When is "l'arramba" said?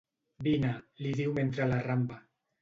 1.73-2.19